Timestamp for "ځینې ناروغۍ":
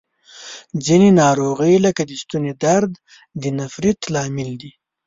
0.85-1.75